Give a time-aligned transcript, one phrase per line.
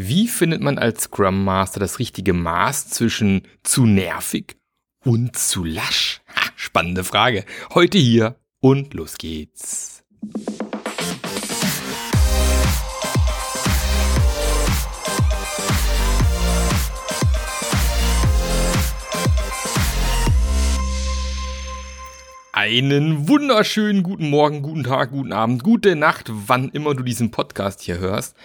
[0.00, 4.56] Wie findet man als Scrum Master das richtige Maß zwischen zu nervig
[5.04, 6.20] und zu lasch?
[6.36, 7.44] Ha, spannende Frage.
[7.74, 10.04] Heute hier und los geht's.
[22.60, 27.82] Einen wunderschönen guten Morgen, guten Tag, guten Abend, gute Nacht, wann immer du diesen Podcast
[27.82, 28.36] hier hörst.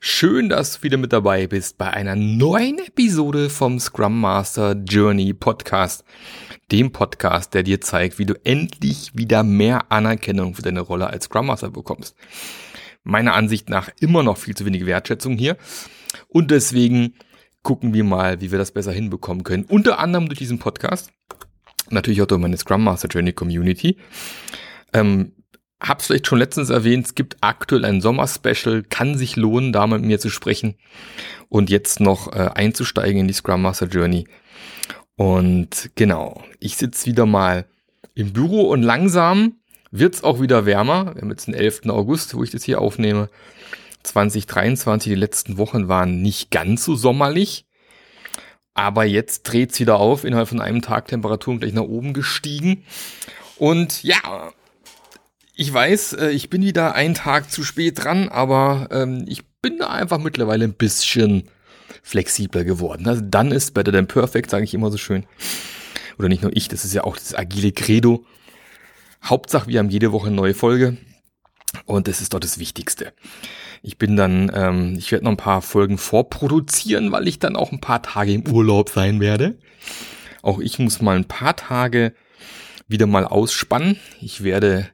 [0.00, 5.34] Schön, dass du wieder mit dabei bist bei einer neuen Episode vom Scrum Master Journey
[5.34, 6.04] Podcast.
[6.72, 11.26] Dem Podcast, der dir zeigt, wie du endlich wieder mehr Anerkennung für deine Rolle als
[11.26, 12.16] Scrum Master bekommst.
[13.02, 15.58] Meiner Ansicht nach immer noch viel zu wenig Wertschätzung hier.
[16.28, 17.12] Und deswegen
[17.62, 19.64] gucken wir mal, wie wir das besser hinbekommen können.
[19.64, 21.12] Unter anderem durch diesen Podcast
[21.92, 23.96] natürlich auch durch meine Scrum Master Journey Community.
[24.92, 25.32] Ähm,
[25.80, 30.02] hab's vielleicht schon letztens erwähnt, es gibt aktuell ein Sommer-Special, kann sich lohnen, da mit
[30.02, 30.74] mir zu sprechen
[31.48, 34.26] und jetzt noch äh, einzusteigen in die Scrum Master Journey.
[35.16, 37.66] Und genau, ich sitze wieder mal
[38.14, 39.56] im Büro und langsam
[39.90, 41.14] wird's auch wieder wärmer.
[41.14, 41.86] Wir haben jetzt den 11.
[41.88, 43.28] August, wo ich das hier aufnehme.
[44.02, 47.66] 2023, die letzten Wochen waren nicht ganz so sommerlich.
[48.74, 52.84] Aber jetzt dreht's wieder auf, innerhalb von einem Tag Temperaturen gleich nach oben gestiegen.
[53.56, 54.52] Und ja,
[55.54, 59.78] ich weiß, äh, ich bin wieder einen Tag zu spät dran, aber ähm, ich bin
[59.78, 61.48] da einfach mittlerweile ein bisschen
[62.02, 63.06] flexibler geworden.
[63.06, 65.26] Also dann ist better than perfect, sage ich immer so schön.
[66.18, 68.24] Oder nicht nur ich, das ist ja auch das agile Credo.
[69.22, 70.96] Hauptsache, wir haben jede Woche eine neue Folge.
[71.84, 73.12] Und das ist doch das Wichtigste.
[73.82, 77.72] Ich bin dann, ähm, ich werde noch ein paar Folgen vorproduzieren, weil ich dann auch
[77.72, 79.58] ein paar Tage im Urlaub sein werde.
[80.42, 82.14] Auch ich muss mal ein paar Tage
[82.88, 83.96] wieder mal ausspannen.
[84.20, 84.88] Ich werde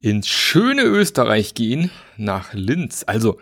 [0.00, 3.04] ins schöne Österreich gehen, nach Linz.
[3.06, 3.38] Also,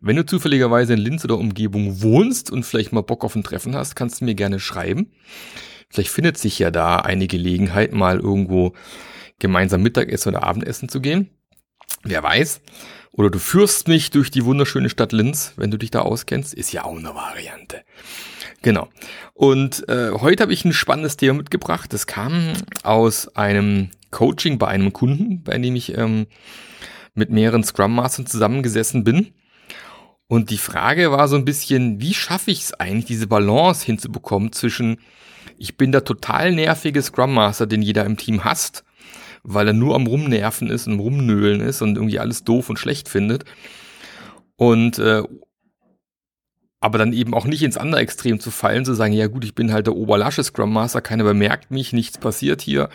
[0.00, 3.76] wenn du zufälligerweise in Linz oder Umgebung wohnst und vielleicht mal Bock auf ein Treffen
[3.76, 5.12] hast, kannst du mir gerne schreiben.
[5.90, 8.72] Vielleicht findet sich ja da eine Gelegenheit, mal irgendwo
[9.38, 11.28] gemeinsam Mittagessen oder Abendessen zu gehen.
[12.02, 12.60] Wer weiß.
[13.12, 16.54] Oder du führst mich durch die wunderschöne Stadt Linz, wenn du dich da auskennst.
[16.54, 17.82] Ist ja auch eine Variante.
[18.62, 18.88] Genau.
[19.34, 21.92] Und äh, heute habe ich ein spannendes Thema mitgebracht.
[21.92, 22.52] Das kam
[22.82, 26.26] aus einem Coaching bei einem Kunden, bei dem ich ähm,
[27.14, 29.32] mit mehreren Scrum Mastern zusammengesessen bin.
[30.26, 34.52] Und die Frage war so ein bisschen, wie schaffe ich es eigentlich, diese Balance hinzubekommen
[34.52, 34.98] zwischen,
[35.58, 38.84] ich bin der total nervige Scrum Master, den jeder im Team hasst,
[39.42, 43.08] weil er nur am Rumnerven ist und Rumnöhlen ist und irgendwie alles doof und schlecht
[43.08, 43.44] findet.
[44.56, 45.22] Und äh,
[46.80, 49.54] aber dann eben auch nicht ins andere Extrem zu fallen, zu sagen, ja gut, ich
[49.54, 52.88] bin halt der oberlasche Scrum Master, keiner bemerkt mich, nichts passiert hier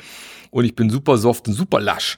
[0.50, 2.18] und ich bin super soft und super lasch.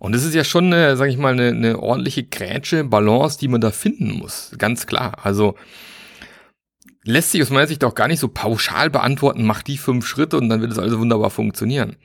[0.00, 3.48] Und das ist ja schon, eine, sag ich mal, eine, eine ordentliche Grätsche, Balance, die
[3.48, 4.50] man da finden muss.
[4.56, 5.18] Ganz klar.
[5.22, 5.56] Also
[7.04, 10.38] lässt sich aus meiner Sicht auch gar nicht so pauschal beantworten, mach die fünf Schritte
[10.38, 11.96] und dann wird es also wunderbar funktionieren.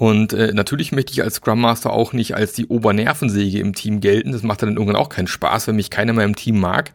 [0.00, 4.00] Und äh, natürlich möchte ich als Scrum Master auch nicht als die Obernervensäge im Team
[4.00, 4.32] gelten.
[4.32, 6.92] Das macht dann irgendwann auch keinen Spaß, wenn mich keiner mehr im Team mag.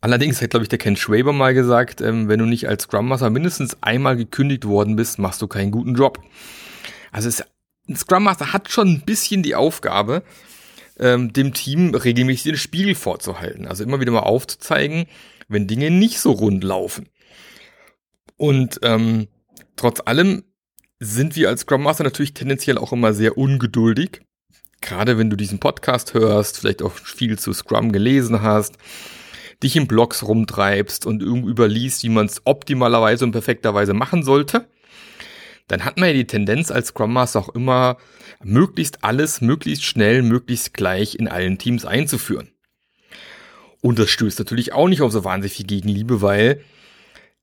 [0.00, 3.06] Allerdings hat, glaube ich, der Ken Schwaber mal gesagt, ähm, wenn du nicht als Scrum
[3.06, 6.20] Master mindestens einmal gekündigt worden bist, machst du keinen guten Job.
[7.12, 7.44] Also es,
[7.88, 10.24] ein Scrum Master hat schon ein bisschen die Aufgabe,
[10.98, 13.68] ähm, dem Team regelmäßig den Spiegel vorzuhalten.
[13.68, 15.06] Also immer wieder mal aufzuzeigen,
[15.46, 17.08] wenn Dinge nicht so rund laufen.
[18.36, 19.28] Und ähm,
[19.76, 20.42] trotz allem
[21.00, 24.20] sind wir als Scrum Master natürlich tendenziell auch immer sehr ungeduldig.
[24.82, 28.76] Gerade wenn du diesen Podcast hörst, vielleicht auch viel zu Scrum gelesen hast,
[29.62, 34.68] dich in Blogs rumtreibst und irgendwie überliest, wie man es optimalerweise und perfekterweise machen sollte,
[35.68, 37.96] dann hat man ja die Tendenz als Scrum Master auch immer,
[38.42, 42.50] möglichst alles, möglichst schnell, möglichst gleich in allen Teams einzuführen.
[43.80, 46.62] Und das stößt natürlich auch nicht auf so wahnsinnig viel Gegenliebe, weil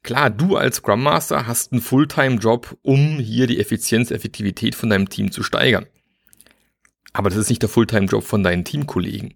[0.08, 5.10] Klar, du als Scrum Master hast einen Fulltime-Job, um hier die Effizienz, Effektivität von deinem
[5.10, 5.86] Team zu steigern.
[7.12, 9.34] Aber das ist nicht der Fulltime-Job von deinen Teamkollegen.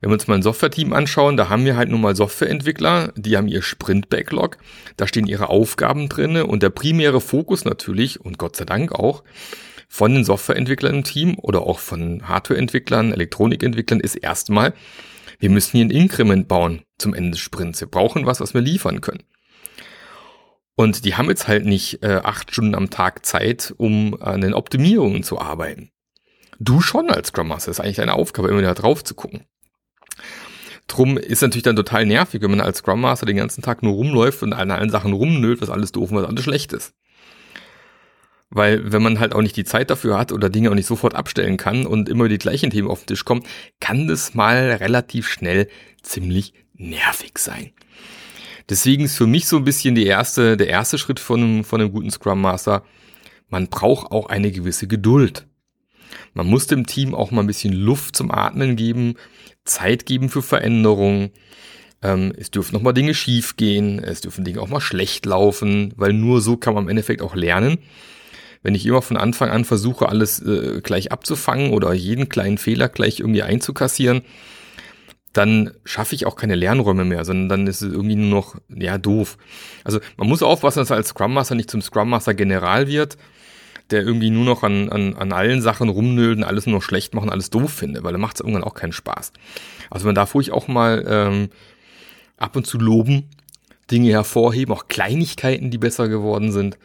[0.00, 3.36] Wenn wir uns mal ein Software-Team anschauen, da haben wir halt nun mal Softwareentwickler, die
[3.36, 4.56] haben ihr Sprint-Backlog,
[4.96, 9.22] da stehen ihre Aufgaben drinne und der primäre Fokus natürlich, und Gott sei Dank auch,
[9.90, 14.72] von den Softwareentwicklern im Team oder auch von Hardwareentwicklern, Elektronikentwicklern ist erstmal,
[15.40, 17.82] wir müssen hier ein Inkrement bauen zum Ende des Sprints.
[17.82, 19.24] Wir brauchen was, was wir liefern können.
[20.76, 24.54] Und die haben jetzt halt nicht äh, acht Stunden am Tag Zeit, um an den
[24.54, 25.90] Optimierungen zu arbeiten.
[26.58, 29.44] Du schon als Scrum Master, ist eigentlich deine Aufgabe, immer wieder drauf zu gucken.
[30.86, 33.94] Drum ist natürlich dann total nervig, wenn man als Scrum Master den ganzen Tag nur
[33.94, 36.94] rumläuft und an allen Sachen rumnölt, was alles doof und was alles schlecht ist.
[38.50, 41.14] Weil wenn man halt auch nicht die Zeit dafür hat oder Dinge auch nicht sofort
[41.14, 43.44] abstellen kann und immer die gleichen Themen auf den Tisch kommen,
[43.80, 45.68] kann das mal relativ schnell
[46.02, 47.72] ziemlich nervig sein.
[48.68, 51.80] Deswegen ist für mich so ein bisschen die erste, der erste Schritt von einem, von
[51.80, 52.84] einem guten Scrum Master.
[53.48, 55.46] Man braucht auch eine gewisse Geduld.
[56.32, 59.14] Man muss dem Team auch mal ein bisschen Luft zum Atmen geben,
[59.64, 61.30] Zeit geben für Veränderungen.
[62.02, 65.92] Ähm, es dürfen noch mal Dinge schief gehen, es dürfen Dinge auch mal schlecht laufen,
[65.96, 67.78] weil nur so kann man im Endeffekt auch lernen.
[68.62, 72.88] Wenn ich immer von Anfang an versuche, alles äh, gleich abzufangen oder jeden kleinen Fehler
[72.88, 74.22] gleich irgendwie einzukassieren,
[75.34, 78.98] dann schaffe ich auch keine Lernräume mehr, sondern dann ist es irgendwie nur noch, ja,
[78.98, 79.36] doof.
[79.82, 83.18] Also man muss aufpassen, dass er als Scrum Master nicht zum Scrum Master General wird,
[83.90, 87.14] der irgendwie nur noch an, an, an allen Sachen rumnölt und alles nur noch schlecht
[87.14, 89.32] machen, alles doof finde, weil dann macht es irgendwann auch keinen Spaß.
[89.90, 91.50] Also man darf ruhig auch mal ähm,
[92.36, 93.28] ab und zu loben,
[93.90, 96.78] Dinge hervorheben, auch Kleinigkeiten, die besser geworden sind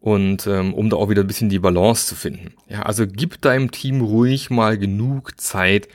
[0.00, 2.54] und ähm, um da auch wieder ein bisschen die Balance zu finden.
[2.68, 5.88] Ja, also gib deinem Team ruhig mal genug Zeit,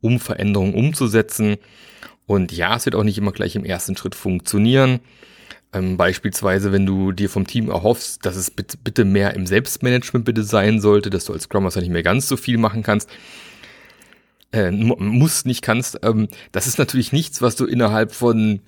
[0.00, 1.56] um Veränderungen umzusetzen.
[2.26, 5.00] Und ja, es wird auch nicht immer gleich im ersten Schritt funktionieren.
[5.72, 10.24] Ähm, beispielsweise, wenn du dir vom Team erhoffst, dass es bitte, bitte mehr im Selbstmanagement
[10.24, 13.10] bitte sein sollte, dass du als Scrum Master nicht mehr ganz so viel machen kannst,
[14.52, 18.60] äh, muss nicht kannst, ähm, das ist natürlich nichts, was du innerhalb von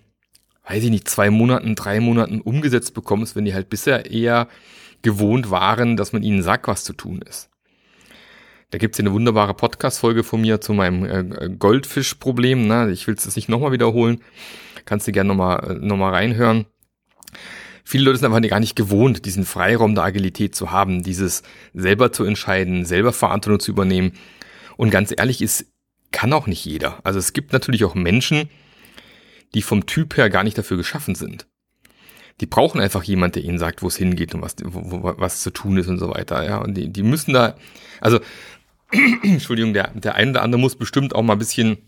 [0.71, 4.47] weiß ich nicht, zwei Monaten, drei Monaten umgesetzt bekommst, wenn die halt bisher eher
[5.03, 7.50] gewohnt waren, dass man ihnen sagt, was zu tun ist.
[8.71, 12.69] Da gibt's hier eine wunderbare Podcast-Folge von mir zu meinem äh, Goldfisch-Problem.
[12.69, 12.91] Ne?
[12.93, 14.21] Ich will es nicht nochmal wiederholen.
[14.85, 16.67] Kannst du gerne nochmal noch mal reinhören.
[17.83, 21.43] Viele Leute sind einfach gar nicht gewohnt, diesen Freiraum der Agilität zu haben, dieses
[21.75, 24.13] selber zu entscheiden, selber Verantwortung zu übernehmen.
[24.77, 25.67] Und ganz ehrlich ist,
[26.13, 27.01] kann auch nicht jeder.
[27.03, 28.49] Also es gibt natürlich auch Menschen,
[29.55, 31.49] die vom Typ her gar nicht dafür geschaffen sind.
[32.41, 35.43] Die brauchen einfach jemand, der ihnen sagt, wo es hingeht und was, wo, wo, was
[35.43, 36.45] zu tun ist und so weiter.
[36.45, 37.57] Ja, und die, die müssen da,
[38.01, 38.21] also,
[39.23, 41.79] Entschuldigung, der, der eine oder andere muss bestimmt auch mal ein bisschen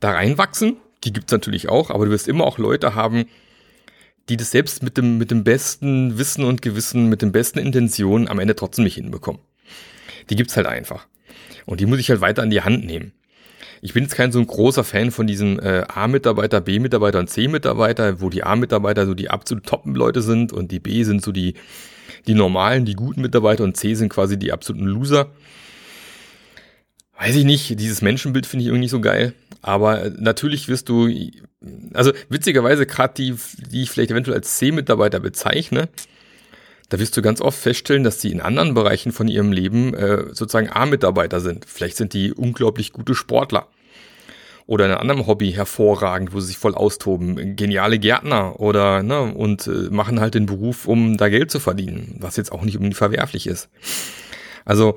[0.00, 0.76] da reinwachsen.
[1.04, 3.26] Die gibt's natürlich auch, aber du wirst immer auch Leute haben,
[4.28, 8.28] die das selbst mit dem, mit dem besten Wissen und Gewissen, mit den besten Intentionen
[8.28, 9.40] am Ende trotzdem nicht hinbekommen.
[10.30, 11.06] Die gibt's halt einfach.
[11.66, 13.12] Und die muss ich halt weiter an die Hand nehmen.
[13.82, 18.22] Ich bin jetzt kein so ein großer Fan von diesem äh, A-Mitarbeiter, B-Mitarbeiter und C-Mitarbeiter,
[18.22, 21.52] wo die A-Mitarbeiter so die absolut Top-Leute sind und die B sind so die,
[22.26, 25.30] die normalen, die guten Mitarbeiter und C sind quasi die absoluten Loser.
[27.18, 29.34] Weiß ich nicht, dieses Menschenbild finde ich irgendwie nicht so geil.
[29.62, 31.08] Aber natürlich wirst du,
[31.92, 33.34] also witzigerweise gerade die,
[33.70, 35.88] die ich vielleicht eventuell als C-Mitarbeiter bezeichne,
[36.88, 40.24] da wirst du ganz oft feststellen, dass die in anderen Bereichen von ihrem Leben äh,
[40.28, 41.64] sozusagen A-Mitarbeiter sind.
[41.66, 43.68] Vielleicht sind die unglaublich gute Sportler
[44.66, 47.56] oder in einem anderen Hobby hervorragend, wo sie sich voll austoben.
[47.56, 52.16] Geniale Gärtner oder ne, und äh, machen halt den Beruf, um da Geld zu verdienen,
[52.20, 53.68] was jetzt auch nicht irgendwie verwerflich ist.
[54.64, 54.96] Also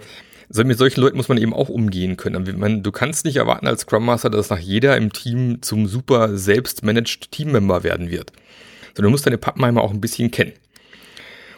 [0.50, 2.58] so mit solchen Leuten muss man eben auch umgehen können.
[2.58, 6.38] Man, du kannst nicht erwarten als Scrum Master, dass nach jeder im Team zum super
[6.38, 8.31] selbst-managed Teammember werden wird.
[8.96, 10.54] Sondern du musst deine Pappenheimer auch ein bisschen kennen.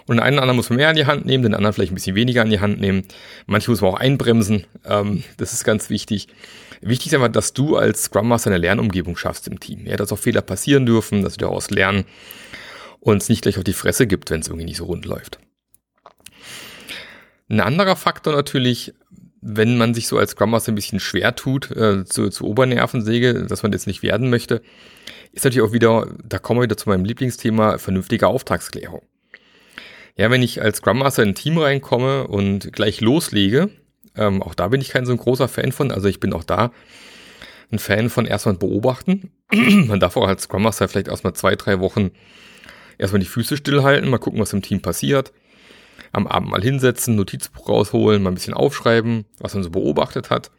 [0.08, 1.92] Und den einen oder anderen muss man mehr an die Hand nehmen, den anderen vielleicht
[1.92, 3.04] ein bisschen weniger an die Hand nehmen.
[3.46, 4.66] Manche muss man auch einbremsen.
[4.84, 6.28] Ähm, das ist ganz wichtig.
[6.82, 9.86] Wichtig ist einfach, dass du als Scrum Master eine Lernumgebung schaffst im Team.
[9.86, 12.06] Ja, dass auch Fehler passieren dürfen, dass du daraus lernen
[13.00, 15.40] und es nicht gleich auf die Fresse gibt, wenn es irgendwie nicht so rund läuft.
[17.50, 18.94] Ein anderer Faktor natürlich,
[19.42, 23.46] wenn man sich so als Scrum Master ein bisschen schwer tut, äh, zu, zu Obernervensäge,
[23.46, 24.62] dass man jetzt nicht werden möchte,
[25.32, 29.02] ist natürlich auch wieder, da kommen wir wieder zu meinem Lieblingsthema, vernünftige Auftragsklärung.
[30.16, 33.70] Ja, wenn ich als Scrum Master in ein Team reinkomme und gleich loslege,
[34.20, 35.92] ähm, auch da bin ich kein so ein großer Fan von.
[35.92, 36.72] Also ich bin auch da
[37.72, 39.32] ein Fan von erstmal beobachten.
[39.52, 42.12] Man darf auch als Scrum Master vielleicht erstmal zwei, drei Wochen
[42.98, 45.32] erstmal die Füße stillhalten, mal gucken, was im Team passiert.
[46.12, 50.52] Am Abend mal hinsetzen, Notizbuch rausholen, mal ein bisschen aufschreiben, was man so beobachtet hat.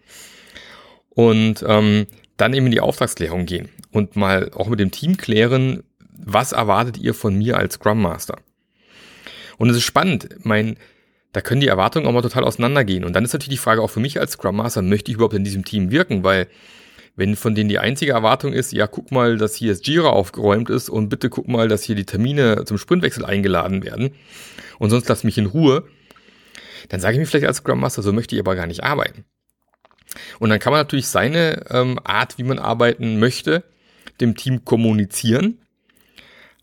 [1.11, 5.83] Und ähm, dann eben in die Auftragsklärung gehen und mal auch mit dem Team klären,
[6.13, 8.39] was erwartet ihr von mir als Scrum Master?
[9.59, 10.29] Und es ist spannend.
[10.43, 10.77] Mein,
[11.33, 13.05] da können die Erwartungen auch mal total auseinandergehen.
[13.05, 15.35] Und dann ist natürlich die Frage auch für mich als Scrum Master, möchte ich überhaupt
[15.35, 16.25] in diesem Team wirken?
[16.25, 16.49] Weil
[17.17, 20.71] wenn von denen die einzige Erwartung ist, ja, guck mal, dass hier das Jira aufgeräumt
[20.71, 24.13] ist und bitte guck mal, dass hier die Termine zum Sprintwechsel eingeladen werden
[24.79, 25.85] und sonst lass mich in Ruhe,
[26.89, 29.25] dann sage ich mir vielleicht als Scrum Master, so möchte ich aber gar nicht arbeiten.
[30.41, 33.63] Und dann kann man natürlich seine ähm, Art, wie man arbeiten möchte,
[34.21, 35.59] dem Team kommunizieren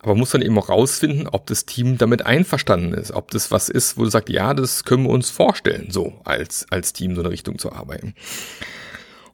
[0.08, 3.68] aber muss dann eben auch rausfinden, ob das Team damit einverstanden ist, ob das was
[3.68, 7.22] ist, wo du sagst, ja, das können wir uns vorstellen, so als, als Team so
[7.22, 8.16] eine Richtung zu arbeiten.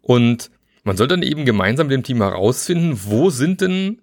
[0.02, 0.50] Und
[0.84, 4.02] man soll dann eben gemeinsam mit dem Team herausfinden, wo sind denn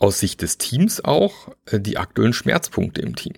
[0.00, 3.34] aus Sicht des Teams auch äh, die aktuellen Schmerzpunkte im Team.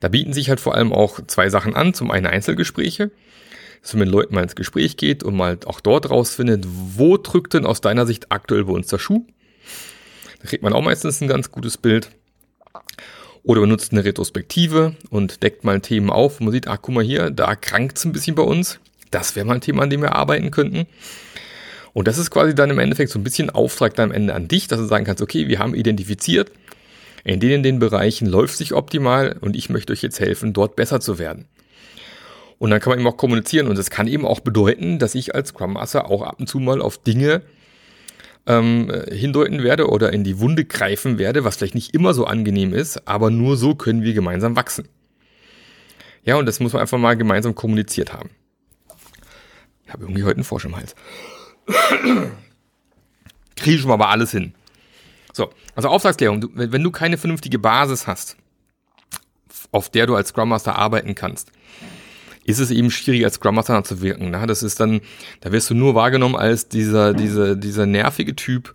[0.00, 1.94] Da bieten sich halt vor allem auch zwei Sachen an.
[1.94, 3.12] Zum einen Einzelgespräche,
[3.80, 7.54] dass man mit Leuten mal ins Gespräch geht und mal auch dort rausfindet, wo drückt
[7.54, 9.24] denn aus deiner Sicht aktuell bei uns der Schuh?
[10.40, 12.10] Da kriegt man auch meistens ein ganz gutes Bild.
[13.42, 17.04] Oder benutzt eine Retrospektive und deckt mal Themen auf, wo man sieht, ach guck mal
[17.04, 18.80] hier, da krankt es ein bisschen bei uns.
[19.10, 20.86] Das wäre mal ein Thema, an dem wir arbeiten könnten.
[21.92, 24.46] Und das ist quasi dann im Endeffekt so ein bisschen Auftrag dann am Ende an
[24.46, 26.52] dich, dass du sagen kannst, okay, wir haben identifiziert,
[27.24, 31.00] in denen den Bereichen läuft sich optimal und ich möchte euch jetzt helfen, dort besser
[31.00, 31.46] zu werden.
[32.58, 35.34] Und dann kann man eben auch kommunizieren und das kann eben auch bedeuten, dass ich
[35.34, 37.42] als Scrum Master auch ab und zu mal auf Dinge
[38.46, 42.72] ähm, hindeuten werde oder in die Wunde greifen werde, was vielleicht nicht immer so angenehm
[42.72, 44.88] ist, aber nur so können wir gemeinsam wachsen.
[46.24, 48.30] Ja, und das muss man einfach mal gemeinsam kommuniziert haben.
[49.84, 50.94] Ich habe irgendwie heute einen Frosch im Hals.
[53.56, 54.54] Kriege ich schon mal aber alles hin.
[55.32, 56.40] So, also Auftragsklärung.
[56.40, 58.36] Du, wenn du keine vernünftige Basis hast,
[59.72, 61.52] auf der du als Scrum Master arbeiten kannst,
[62.50, 64.30] ist es eben schwierig, als Scrum Master zu wirken.
[64.30, 64.46] Ne?
[64.46, 65.00] Das ist dann,
[65.40, 68.74] da wirst du nur wahrgenommen als dieser, dieser, dieser nervige Typ,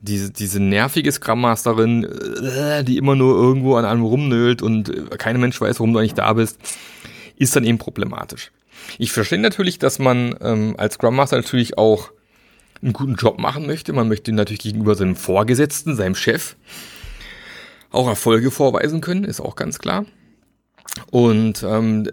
[0.00, 5.16] diese, diese nervige Scrum Masterin, äh, die immer nur irgendwo an einem rumnölt und äh,
[5.16, 6.58] kein Mensch weiß, warum du eigentlich da bist,
[7.36, 8.52] ist dann eben problematisch.
[8.98, 12.10] Ich verstehe natürlich, dass man ähm, als Scrum Master natürlich auch
[12.82, 13.92] einen guten Job machen möchte.
[13.94, 16.56] Man möchte natürlich gegenüber seinem Vorgesetzten, seinem Chef,
[17.90, 20.04] auch Erfolge vorweisen können, ist auch ganz klar.
[21.10, 22.08] Und ähm,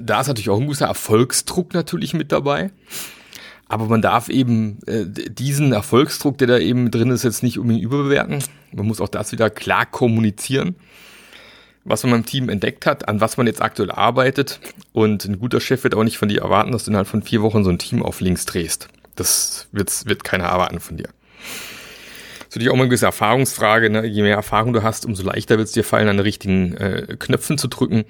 [0.00, 2.70] da ist natürlich auch ein gewisser Erfolgsdruck natürlich mit dabei.
[3.68, 7.84] Aber man darf eben äh, diesen Erfolgsdruck, der da eben drin ist, jetzt nicht unbedingt
[7.84, 8.38] überbewerten.
[8.72, 10.76] Man muss auch das wieder klar kommunizieren,
[11.84, 14.60] was man beim Team entdeckt hat, an was man jetzt aktuell arbeitet.
[14.92, 17.42] Und ein guter Chef wird auch nicht von dir erwarten, dass du innerhalb von vier
[17.42, 18.88] Wochen so ein Team auf links drehst.
[19.16, 21.08] Das wird, wird keiner erwarten von dir.
[22.56, 23.90] Natürlich auch mal eine gewisse Erfahrungsfrage.
[23.90, 24.06] Ne?
[24.06, 27.16] Je mehr Erfahrung du hast, umso leichter wird es dir fallen, an den richtigen äh,
[27.18, 28.06] Knöpfen zu drücken.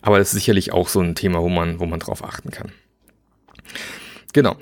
[0.00, 2.70] Aber das ist sicherlich auch so ein Thema, wo man, wo man drauf achten kann.
[4.32, 4.54] Genau.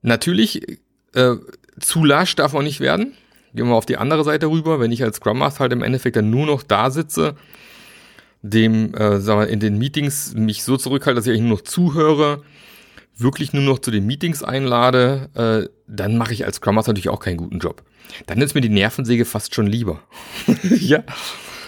[0.00, 0.78] Natürlich,
[1.12, 1.34] äh,
[1.78, 3.12] zu lasch darf man nicht werden.
[3.52, 4.80] Gehen wir auf die andere Seite rüber.
[4.80, 7.36] Wenn ich als Scrum Master halt im Endeffekt dann nur noch da sitze,
[8.40, 11.64] dem, äh, sagen wir, in den Meetings mich so zurückhalte, dass ich eigentlich nur noch
[11.64, 12.42] zuhöre,
[13.16, 17.08] wirklich nur noch zu den Meetings einlade, äh, dann mache ich als Scrum Master natürlich
[17.08, 17.82] auch keinen guten Job.
[18.26, 20.00] Dann ist mir die Nervensäge fast schon lieber.
[20.62, 21.02] ja.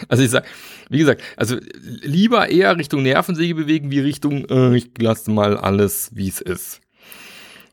[0.08, 0.44] Also ich sag,
[0.88, 6.10] wie gesagt, also lieber eher Richtung Nervensäge bewegen, wie Richtung, äh, ich lasse mal alles,
[6.14, 6.80] wie es ist.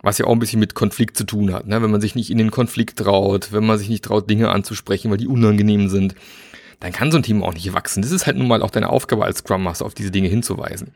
[0.01, 1.81] Was ja auch ein bisschen mit Konflikt zu tun hat, ne?
[1.81, 5.09] wenn man sich nicht in den Konflikt traut, wenn man sich nicht traut, Dinge anzusprechen,
[5.09, 6.15] weil die unangenehm sind,
[6.79, 8.01] dann kann so ein Team auch nicht wachsen.
[8.01, 10.91] Das ist halt nun mal auch deine Aufgabe als Scrum Master, auf diese Dinge hinzuweisen.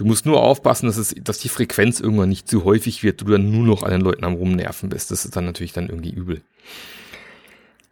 [0.00, 3.26] Du musst nur aufpassen, dass, es, dass die Frequenz irgendwann nicht zu häufig wird, du
[3.26, 5.10] dann nur noch an den Leuten am Rumnerven bist.
[5.10, 6.40] Das ist dann natürlich dann irgendwie übel.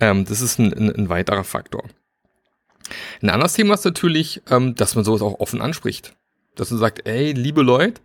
[0.01, 1.85] Ähm, das ist ein, ein, ein, weiterer Faktor.
[3.21, 6.15] Ein anderes Thema ist natürlich, ähm, dass man sowas auch offen anspricht.
[6.55, 8.01] Dass man sagt, ey, liebe Leute,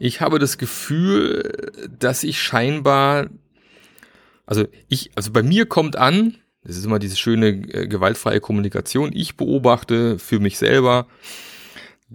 [0.00, 3.28] ich habe das Gefühl, dass ich scheinbar,
[4.46, 9.12] also ich, also bei mir kommt an, das ist immer diese schöne äh, gewaltfreie Kommunikation,
[9.14, 11.06] ich beobachte für mich selber,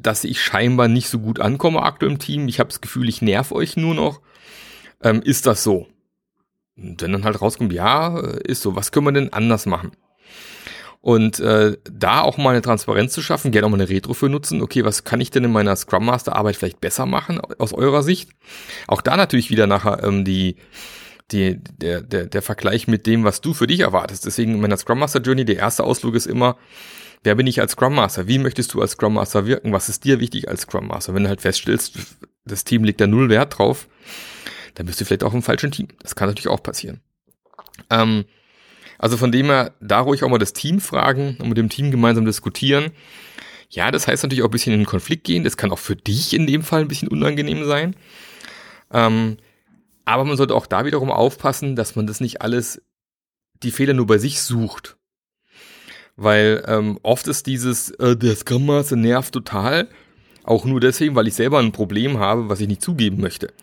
[0.01, 2.47] dass ich scheinbar nicht so gut ankomme aktuell im Team.
[2.47, 4.21] Ich habe das Gefühl, ich nerv euch nur noch.
[5.01, 5.87] Ähm, ist das so?
[6.77, 8.75] Und wenn dann halt rauskommt, ja, äh, ist so.
[8.75, 9.91] Was können wir denn anders machen?
[11.01, 14.27] Und äh, da auch mal eine Transparenz zu schaffen, gerne auch mal eine Retro für
[14.27, 14.61] nutzen.
[14.61, 18.03] Okay, was kann ich denn in meiner Scrum Master Arbeit vielleicht besser machen aus eurer
[18.03, 18.31] Sicht?
[18.87, 20.57] Auch da natürlich wieder nachher ähm, die
[21.31, 24.25] die, der, der, der Vergleich mit dem, was du für dich erwartest.
[24.25, 26.57] Deswegen in meiner Scrum Master Journey, der erste Ausflug ist immer,
[27.23, 28.27] Wer bin ich als Scrum Master?
[28.27, 29.73] Wie möchtest du als Scrum Master wirken?
[29.73, 31.13] Was ist dir wichtig als Scrum Master?
[31.13, 31.97] Wenn du halt feststellst,
[32.45, 33.87] das Team legt da null Wert drauf,
[34.75, 35.89] dann bist du vielleicht auch im falschen Team.
[36.01, 37.01] Das kann natürlich auch passieren.
[37.89, 38.25] Ähm,
[38.97, 41.91] also von dem her, da ruhig auch mal das Team fragen und mit dem Team
[41.91, 42.91] gemeinsam diskutieren.
[43.69, 45.43] Ja, das heißt natürlich auch ein bisschen in den Konflikt gehen.
[45.43, 47.95] Das kann auch für dich in dem Fall ein bisschen unangenehm sein.
[48.91, 49.37] Ähm,
[50.05, 52.81] aber man sollte auch da wiederum aufpassen, dass man das nicht alles,
[53.61, 54.98] die Fehler nur bei sich sucht
[56.19, 59.87] weil ähm, oft ist dieses, äh, der Scrum Master nervt total,
[60.43, 63.53] auch nur deswegen, weil ich selber ein Problem habe, was ich nicht zugeben möchte.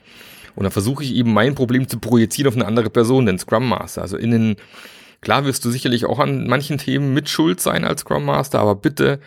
[0.55, 3.69] Und dann versuche ich eben mein Problem zu projizieren auf eine andere Person, den Scrum
[3.69, 4.03] Master.
[4.03, 4.57] Also in den,
[5.21, 8.75] klar wirst du sicherlich auch an manchen Themen mit Schuld sein als Scrum Master, aber
[8.75, 9.21] bitte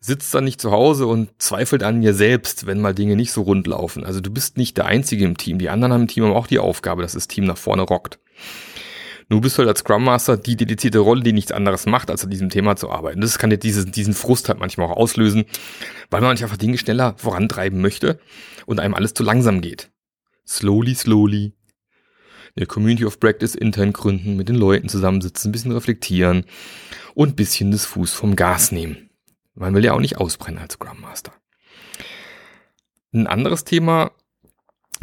[0.00, 3.42] sitzt dann nicht zu Hause und zweifelt an mir selbst, wenn mal Dinge nicht so
[3.42, 4.04] rund laufen.
[4.04, 5.58] Also du bist nicht der Einzige im Team.
[5.58, 8.18] Die anderen haben im Team haben auch die Aufgabe, dass das Team nach vorne rockt.
[9.28, 12.22] Nur bist du halt als Scrum Master die dedizierte Rolle, die nichts anderes macht, als
[12.22, 13.20] an diesem Thema zu arbeiten.
[13.20, 15.46] Das kann dir diesen, diesen Frust halt manchmal auch auslösen,
[16.10, 18.20] weil man einfach Dinge schneller vorantreiben möchte
[18.66, 19.90] und einem alles zu langsam geht.
[20.46, 21.54] Slowly, slowly.
[22.56, 26.44] Eine Community of Practice intern gründen, mit den Leuten zusammensitzen, ein bisschen reflektieren
[27.14, 29.10] und ein bisschen das Fuß vom Gas nehmen.
[29.54, 31.32] Man will ja auch nicht ausbrennen als Scrum Master.
[33.12, 34.12] Ein anderes Thema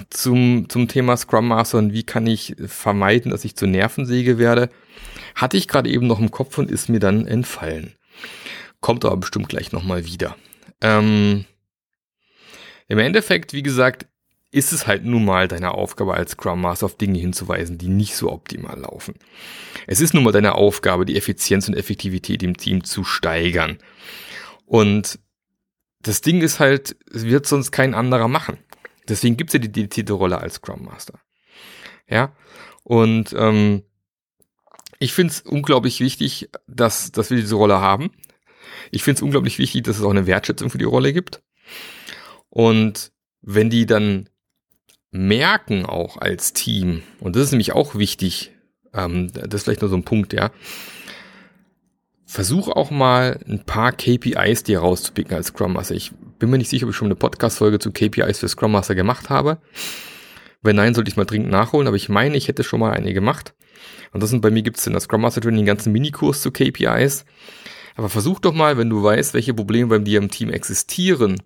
[0.09, 4.69] zum, zum Thema Scrum Master und wie kann ich vermeiden, dass ich zur Nervensäge werde,
[5.35, 7.95] hatte ich gerade eben noch im Kopf und ist mir dann entfallen.
[8.81, 10.35] Kommt aber bestimmt gleich nochmal wieder.
[10.81, 11.45] Ähm,
[12.87, 14.07] Im Endeffekt, wie gesagt,
[14.51, 18.15] ist es halt nun mal deine Aufgabe als Scrum Master auf Dinge hinzuweisen, die nicht
[18.15, 19.15] so optimal laufen.
[19.87, 23.79] Es ist nun mal deine Aufgabe, die Effizienz und Effektivität im Team zu steigern.
[24.65, 25.19] Und
[26.03, 28.59] das Ding ist halt, es wird sonst kein anderer machen.
[29.07, 31.19] Deswegen gibt's ja die dedizierte Rolle als Scrum Master.
[32.07, 32.35] Ja.
[32.83, 33.83] Und ähm,
[34.99, 38.11] ich finde es unglaublich wichtig, dass, dass wir diese Rolle haben.
[38.91, 41.41] Ich finde es unglaublich wichtig, dass es auch eine Wertschätzung für die Rolle gibt.
[42.49, 44.29] Und wenn die dann
[45.11, 48.51] merken auch als Team, und das ist nämlich auch wichtig,
[48.93, 50.51] ähm, das ist vielleicht nur so ein Punkt, ja,
[52.25, 55.95] versuch auch mal ein paar KPIs dir rauszupicken als Scrum Master.
[55.95, 56.11] Ich
[56.43, 59.29] bin mir nicht sicher, ob ich schon eine Podcast-Folge zu KPIs für Scrum Master gemacht
[59.29, 59.59] habe.
[60.61, 63.13] Wenn nein, sollte ich mal dringend nachholen, aber ich meine, ich hätte schon mal eine
[63.13, 63.53] gemacht.
[64.11, 67.23] Ansonsten bei mir gibt es in der Scrum Master Training den ganzen Minikurs zu KPIs.
[67.95, 71.41] Aber versuch doch mal, wenn du weißt, welche Probleme bei dir im Team existieren,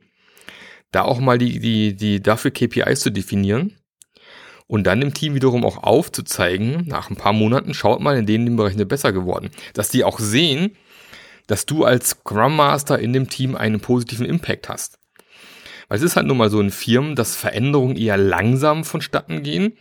[0.89, 3.75] da auch mal die, die, die dafür KPIs zu definieren
[4.65, 8.55] und dann dem Team wiederum auch aufzuzeigen, nach ein paar Monaten, schaut mal, in denen
[8.55, 9.51] Bereich Bereichen besser geworden.
[9.75, 10.75] Dass die auch sehen,
[11.47, 14.99] dass du als Scrum Master in dem Team einen positiven Impact hast.
[15.87, 19.77] Weil es ist halt nun mal so in Firmen, dass Veränderungen eher langsam vonstatten gehen.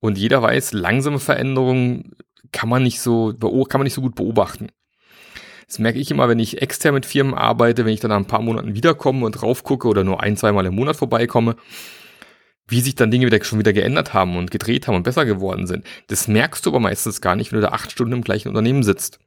[0.00, 2.16] Und jeder weiß, langsame Veränderungen
[2.52, 4.68] kann man nicht so, kann man nicht so gut beobachten.
[5.66, 8.26] Das merke ich immer, wenn ich extern mit Firmen arbeite, wenn ich dann nach ein
[8.26, 11.56] paar Monaten wiederkomme und drauf gucke oder nur ein, zweimal im Monat vorbeikomme,
[12.66, 15.66] wie sich dann Dinge wieder schon wieder geändert haben und gedreht haben und besser geworden
[15.66, 15.86] sind.
[16.08, 18.82] Das merkst du aber meistens gar nicht, wenn du da acht Stunden im gleichen Unternehmen
[18.82, 19.20] sitzt.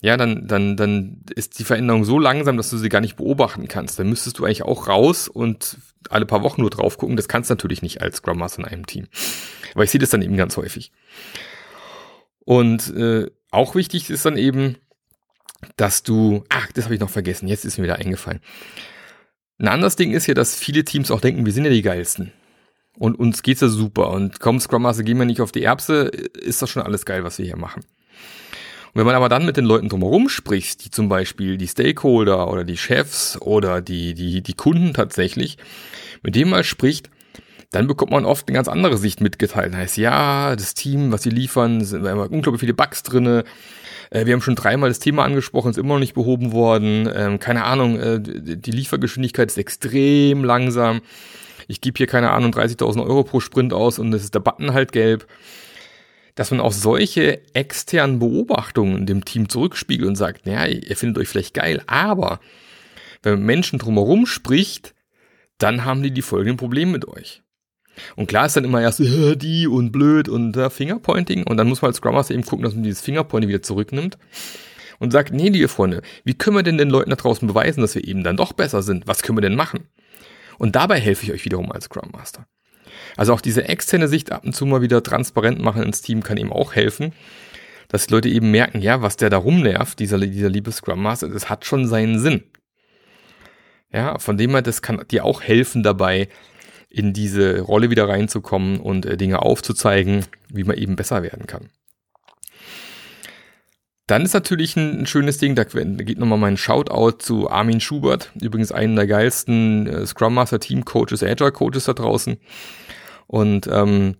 [0.00, 3.66] Ja, dann, dann, dann ist die Veränderung so langsam, dass du sie gar nicht beobachten
[3.66, 3.98] kannst.
[3.98, 5.78] Dann müsstest du eigentlich auch raus und
[6.08, 7.16] alle paar Wochen nur drauf gucken.
[7.16, 9.08] Das kannst du natürlich nicht als Scrum Master in einem Team.
[9.74, 10.92] Aber ich sehe das dann eben ganz häufig.
[12.44, 14.76] Und äh, auch wichtig ist dann eben,
[15.76, 18.40] dass du, ach, das habe ich noch vergessen, jetzt ist mir wieder eingefallen.
[19.58, 22.32] Ein anderes Ding ist ja, dass viele Teams auch denken, wir sind ja die geilsten.
[22.96, 24.10] Und uns geht's ja super.
[24.10, 27.24] Und komm, Scrum Master, gehen wir nicht auf die Erbse, ist das schon alles geil,
[27.24, 27.84] was wir hier machen.
[28.88, 32.50] Und wenn man aber dann mit den Leuten drumherum spricht, die zum Beispiel die Stakeholder
[32.50, 35.58] oder die Chefs oder die, die, die Kunden tatsächlich,
[36.22, 37.10] mit dem mal spricht,
[37.70, 39.72] dann bekommt man oft eine ganz andere Sicht mitgeteilt.
[39.72, 43.44] Das heißt, ja, das Team, was sie liefern, sind immer unglaublich viele Bugs drinne,
[44.10, 47.10] äh, wir haben schon dreimal das Thema angesprochen, ist immer noch nicht behoben worden.
[47.14, 51.00] Ähm, keine Ahnung, äh, die Liefergeschwindigkeit ist extrem langsam.
[51.66, 54.72] Ich gebe hier, keine Ahnung, 30.000 Euro pro Sprint aus und es ist der Button
[54.72, 55.26] halt gelb.
[56.38, 61.26] Dass man auch solche externen Beobachtungen dem Team zurückspiegelt und sagt, naja, ihr findet euch
[61.26, 62.38] vielleicht geil, aber
[63.24, 64.94] wenn man Menschen drumherum spricht,
[65.58, 67.42] dann haben die die folgenden Probleme mit euch.
[68.14, 71.68] Und klar ist dann immer erst äh, die und blöd und äh, Fingerpointing und dann
[71.68, 74.16] muss man als Scrum Master eben gucken, dass man dieses Fingerpointing wieder zurücknimmt
[75.00, 77.96] und sagt, nee, liebe Freunde, wie können wir denn den Leuten da draußen beweisen, dass
[77.96, 79.08] wir eben dann doch besser sind?
[79.08, 79.88] Was können wir denn machen?
[80.56, 82.46] Und dabei helfe ich euch wiederum als Scrum Master.
[83.16, 86.36] Also auch diese externe Sicht ab und zu mal wieder transparent machen ins Team kann
[86.36, 87.12] eben auch helfen,
[87.88, 91.28] dass die Leute eben merken, ja, was der da rumnervt, dieser, dieser liebe Scrum Master,
[91.28, 92.44] das hat schon seinen Sinn.
[93.90, 96.28] Ja, von dem her, das kann dir auch helfen dabei,
[96.90, 101.70] in diese Rolle wieder reinzukommen und äh, Dinge aufzuzeigen, wie man eben besser werden kann.
[104.08, 108.32] Dann ist natürlich ein, ein schönes Ding, da geht nochmal mein Shoutout zu Armin Schubert,
[108.40, 112.38] übrigens einen der geilsten äh, Scrum Master Team Coaches, Agile Coaches da draußen.
[113.26, 114.16] Und ähm,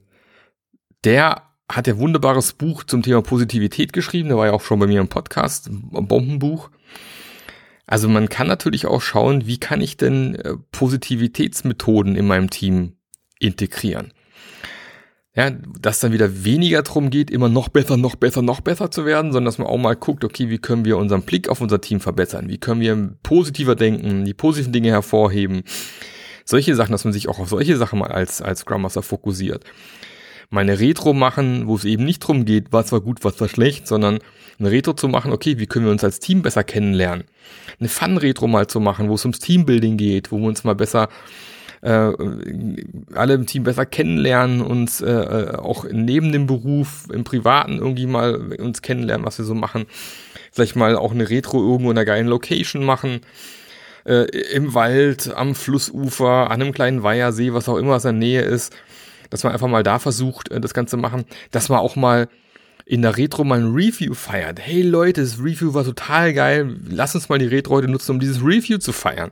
[1.04, 4.86] der hat ja wunderbares Buch zum Thema Positivität geschrieben, der war ja auch schon bei
[4.86, 6.68] mir im Podcast, ein Bombenbuch.
[7.86, 12.98] Also man kann natürlich auch schauen, wie kann ich denn äh, Positivitätsmethoden in meinem Team
[13.38, 14.12] integrieren.
[15.34, 19.04] Ja, dass dann wieder weniger drum geht, immer noch besser, noch besser, noch besser zu
[19.04, 21.80] werden, sondern dass man auch mal guckt, okay, wie können wir unseren Blick auf unser
[21.80, 22.48] Team verbessern?
[22.48, 25.62] Wie können wir positiver denken, die positiven Dinge hervorheben?
[26.44, 29.64] Solche Sachen, dass man sich auch auf solche Sachen mal als, als Scrum Master fokussiert
[30.50, 33.48] mal eine Retro machen, wo es eben nicht drum geht, was war gut, was war
[33.48, 34.18] schlecht, sondern
[34.58, 37.24] eine Retro zu machen, okay, wie können wir uns als Team besser kennenlernen?
[37.78, 41.08] Eine Fun-Retro mal zu machen, wo es ums Teambuilding geht, wo wir uns mal besser
[41.82, 42.10] äh,
[43.14, 48.06] alle im Team besser kennenlernen, uns äh, äh, auch neben dem Beruf, im Privaten irgendwie
[48.06, 49.86] mal uns kennenlernen, was wir so machen.
[50.52, 53.20] Vielleicht mal auch eine Retro irgendwo in einer geilen Location machen.
[54.04, 58.28] Äh, Im Wald, am Flussufer, an einem kleinen Weihersee, was auch immer was in der
[58.28, 58.74] Nähe ist
[59.30, 62.28] dass man einfach mal da versucht, äh, das Ganze machen, dass man auch mal
[62.84, 64.58] in der Retro mal ein Review feiert.
[64.60, 66.76] Hey Leute, das Review war total geil.
[66.88, 69.30] Lass uns mal die Retro heute nutzen, um dieses Review zu feiern.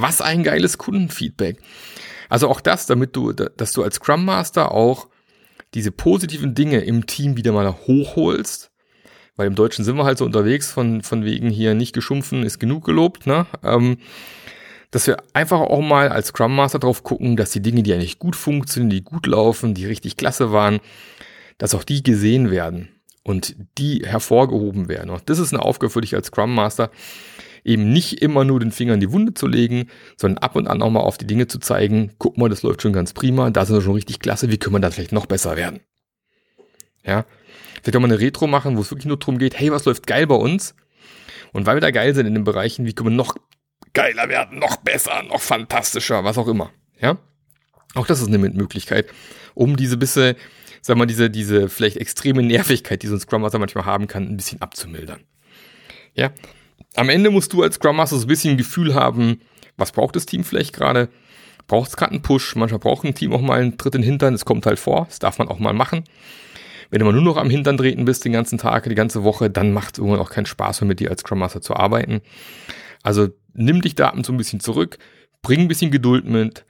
[0.00, 1.58] Was ein geiles Kundenfeedback.
[2.28, 5.08] Also auch das, damit du, dass du als Scrum Master auch
[5.74, 8.70] diese positiven Dinge im Team wieder mal hochholst.
[9.36, 12.58] Weil im Deutschen sind wir halt so unterwegs, von, von wegen hier nicht geschumpfen, ist
[12.58, 13.46] genug gelobt, ne?
[13.62, 13.98] Ähm,
[14.90, 18.18] dass wir einfach auch mal als Scrum Master drauf gucken, dass die Dinge, die eigentlich
[18.18, 20.80] gut funktionieren, die gut laufen, die richtig klasse waren,
[21.58, 22.88] dass auch die gesehen werden
[23.22, 25.10] und die hervorgehoben werden.
[25.10, 26.90] Und das ist eine Aufgabe für dich als Scrum Master,
[27.64, 30.82] eben nicht immer nur den Finger in die Wunde zu legen, sondern ab und an
[30.82, 33.64] auch mal auf die Dinge zu zeigen, guck mal, das läuft schon ganz prima, da
[33.64, 35.80] sind wir schon richtig klasse, wie können wir da vielleicht noch besser werden?
[37.04, 37.24] Ja,
[37.82, 40.06] vielleicht auch mal eine Retro machen, wo es wirklich nur darum geht, hey, was läuft
[40.06, 40.74] geil bei uns?
[41.52, 43.36] Und weil wir da geil sind in den Bereichen, wie können wir noch
[43.92, 46.70] geiler werden, noch besser, noch fantastischer, was auch immer.
[47.00, 47.18] Ja,
[47.94, 49.08] auch das ist eine Möglichkeit,
[49.54, 50.36] um diese bisschen,
[50.80, 54.28] sag mal, diese, diese vielleicht extreme Nervigkeit, die so ein Scrum Master manchmal haben kann,
[54.28, 55.20] ein bisschen abzumildern.
[56.14, 56.30] Ja,
[56.96, 59.40] am Ende musst du als Scrum Master so ein bisschen Gefühl haben,
[59.76, 61.08] was braucht das Team vielleicht gerade?
[61.66, 62.56] Braucht es gerade einen Push?
[62.56, 65.06] Manchmal braucht ein Team auch mal einen Tritt in den Hintern, das kommt halt vor,
[65.06, 66.04] das darf man auch mal machen.
[66.90, 69.48] Wenn du mal nur noch am Hintern treten bist den ganzen Tag, die ganze Woche,
[69.48, 72.20] dann macht es irgendwann auch keinen Spaß mehr mit dir als Scrum Master zu arbeiten.
[73.02, 74.98] Also nimm dich da ab und zu ein bisschen zurück,
[75.42, 76.64] bring ein bisschen Geduld mit,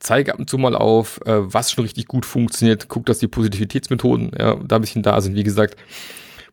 [0.00, 3.28] zeig ab und zu mal auf, äh, was schon richtig gut funktioniert, guck, dass die
[3.28, 5.36] Positivitätsmethoden ja, da ein bisschen da sind.
[5.36, 5.76] Wie gesagt,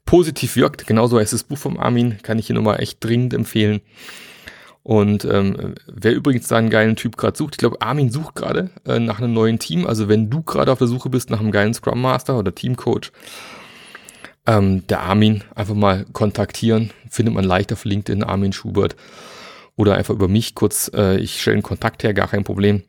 [0.08, 0.88] positiv wirkt.
[0.88, 3.82] Genauso heißt das Buch vom Armin, kann ich hier nochmal echt dringend empfehlen.
[4.82, 8.70] Und ähm, wer übrigens da einen geilen Typ gerade sucht, ich glaube, Armin sucht gerade
[8.86, 9.86] äh, nach einem neuen Team.
[9.86, 13.12] Also wenn du gerade auf der Suche bist nach einem geilen Scrum Master oder Teamcoach,
[14.46, 16.92] ähm, der Armin einfach mal kontaktieren.
[17.10, 18.96] Findet man leicht auf LinkedIn, Armin Schubert.
[19.76, 22.84] Oder einfach über mich kurz, äh, ich stelle einen Kontakt her, gar kein Problem.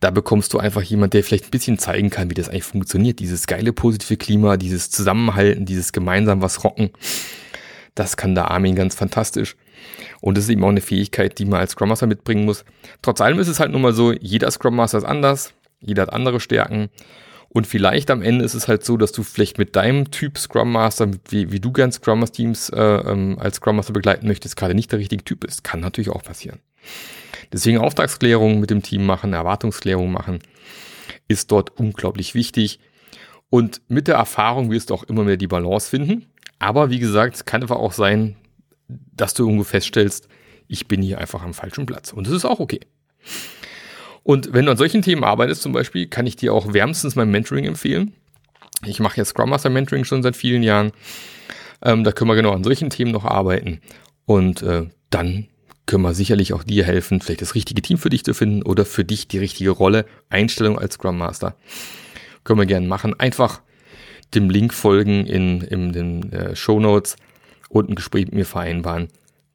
[0.00, 3.18] Da bekommst du einfach jemand, der vielleicht ein bisschen zeigen kann, wie das eigentlich funktioniert.
[3.18, 6.90] Dieses geile positive Klima, dieses Zusammenhalten, dieses gemeinsam was rocken.
[7.94, 9.56] Das kann der Armin ganz fantastisch.
[10.20, 12.64] Und das ist eben auch eine Fähigkeit, die man als Scrum Master mitbringen muss.
[13.02, 16.12] Trotz allem ist es halt nun mal so, jeder Scrum Master ist anders, jeder hat
[16.12, 16.88] andere Stärken.
[17.52, 20.70] Und vielleicht am Ende ist es halt so, dass du vielleicht mit deinem Typ Scrum
[20.70, 24.56] Master, wie, wie du gern Scrum Master Teams äh, ähm, als Scrum Master begleiten möchtest,
[24.56, 25.64] gerade nicht der richtige Typ ist.
[25.64, 26.60] Kann natürlich auch passieren.
[27.52, 30.40] Deswegen Auftragsklärung mit dem Team machen, Erwartungsklärung machen,
[31.28, 32.80] ist dort unglaublich wichtig.
[33.48, 36.26] Und mit der Erfahrung wirst du auch immer mehr die Balance finden.
[36.58, 38.36] Aber wie gesagt, es kann einfach auch sein,
[38.88, 40.28] dass du irgendwo feststellst,
[40.68, 42.12] ich bin hier einfach am falschen Platz.
[42.12, 42.80] Und das ist auch okay.
[44.22, 47.30] Und wenn du an solchen Themen arbeitest zum Beispiel, kann ich dir auch wärmstens mein
[47.30, 48.12] Mentoring empfehlen.
[48.84, 50.92] Ich mache ja Scrum Master Mentoring schon seit vielen Jahren.
[51.82, 53.80] Ähm, da können wir genau an solchen Themen noch arbeiten.
[54.26, 55.48] Und äh, dann
[55.90, 58.84] können wir sicherlich auch dir helfen, vielleicht das richtige Team für dich zu finden oder
[58.86, 61.56] für dich die richtige Rolle, Einstellung als Scrum Master.
[62.44, 63.18] Können wir gerne machen.
[63.18, 63.60] Einfach
[64.32, 67.16] dem Link folgen in, in den äh, Show Notes
[67.70, 69.08] und ein Gespräch mit mir vereinbaren.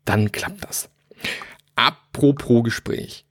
[0.03, 0.89] Dann klappt das.
[1.75, 3.23] Apropos Gespräch.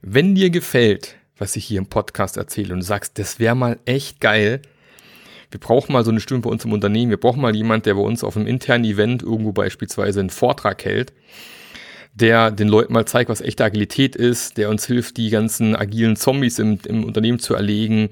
[0.00, 3.80] Wenn dir gefällt, was ich hier im Podcast erzähle und du sagst, das wäre mal
[3.86, 4.62] echt geil,
[5.50, 7.94] wir brauchen mal so eine Stimme bei uns im Unternehmen, wir brauchen mal jemand, der
[7.94, 11.12] bei uns auf einem internen Event irgendwo beispielsweise einen Vortrag hält,
[12.16, 16.16] der den Leuten mal zeigt, was echte Agilität ist, der uns hilft, die ganzen agilen
[16.16, 18.08] Zombies im, im Unternehmen zu erlegen,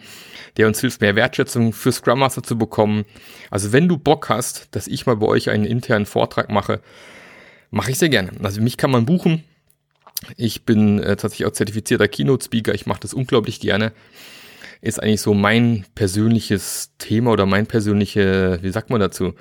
[0.59, 3.07] der uns hilft, mehr Wertschätzung für Scrum Master zu bekommen.
[3.51, 6.81] Also wenn du Bock hast, dass ich mal bei euch einen internen Vortrag mache,
[7.71, 8.33] mache ich sehr gerne.
[8.43, 9.43] Also mich kann man buchen.
[10.37, 12.75] Ich bin äh, tatsächlich auch zertifizierter Keynote-Speaker.
[12.75, 13.93] Ich mache das unglaublich gerne.
[14.83, 19.33] Ist eigentlich so mein persönliches Thema oder mein persönliche, wie sagt man dazu?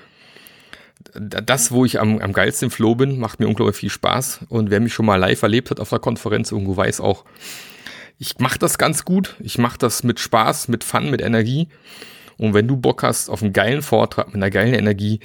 [1.13, 4.41] Das, wo ich am, am geilsten im Flow bin, macht mir unglaublich viel Spaß.
[4.49, 7.25] Und wer mich schon mal live erlebt hat auf der Konferenz, irgendwo weiß auch,
[8.19, 9.35] ich mache das ganz gut.
[9.39, 11.67] Ich mache das mit Spaß, mit Fun, mit Energie.
[12.37, 15.19] Und wenn du Bock hast auf einen geilen Vortrag mit einer geilen Energie,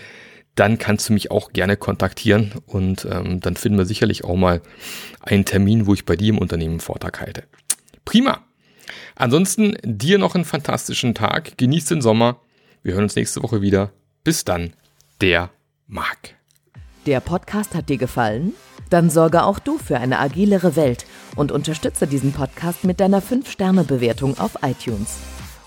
[0.54, 4.60] dann kannst du mich auch gerne kontaktieren und ähm, dann finden wir sicherlich auch mal
[5.20, 7.44] einen Termin, wo ich bei dir im Unternehmen einen Vortrag halte.
[8.04, 8.42] Prima.
[9.14, 11.56] Ansonsten dir noch einen fantastischen Tag.
[11.58, 12.40] Genieß den Sommer.
[12.82, 13.92] Wir hören uns nächste Woche wieder.
[14.24, 14.72] Bis dann,
[15.20, 15.50] der
[15.88, 16.36] mag.
[17.06, 18.52] Der Podcast hat dir gefallen?
[18.90, 24.38] Dann sorge auch du für eine agilere Welt und unterstütze diesen Podcast mit deiner 5-Sterne-Bewertung
[24.38, 25.16] auf iTunes.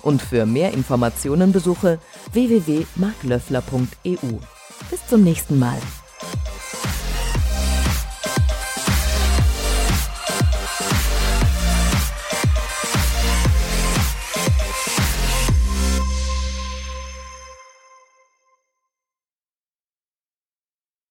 [0.02, 2.00] Und für mehr Informationen besuche
[2.34, 4.38] www.marklöffler.eu.
[4.90, 5.78] Bis zum nächsten Mal.